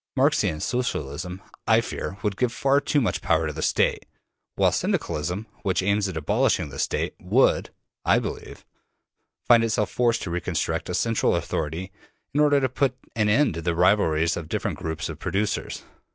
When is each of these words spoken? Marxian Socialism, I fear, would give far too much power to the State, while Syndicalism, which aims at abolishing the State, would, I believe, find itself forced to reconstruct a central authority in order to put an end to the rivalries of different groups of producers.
Marxian 0.15 0.59
Socialism, 0.59 1.43
I 1.67 1.79
fear, 1.79 2.17
would 2.23 2.35
give 2.35 2.51
far 2.51 2.81
too 2.81 2.99
much 3.01 3.21
power 3.21 3.45
to 3.45 3.53
the 3.53 3.61
State, 3.61 4.07
while 4.55 4.71
Syndicalism, 4.71 5.45
which 5.61 5.83
aims 5.83 6.09
at 6.09 6.17
abolishing 6.17 6.69
the 6.69 6.79
State, 6.79 7.13
would, 7.19 7.69
I 8.03 8.17
believe, 8.17 8.65
find 9.47 9.63
itself 9.63 9.91
forced 9.91 10.23
to 10.23 10.31
reconstruct 10.31 10.89
a 10.89 10.95
central 10.95 11.35
authority 11.35 11.91
in 12.33 12.39
order 12.39 12.59
to 12.59 12.67
put 12.67 12.95
an 13.15 13.29
end 13.29 13.53
to 13.53 13.61
the 13.61 13.75
rivalries 13.75 14.35
of 14.35 14.49
different 14.49 14.79
groups 14.79 15.07
of 15.07 15.19
producers. 15.19 15.83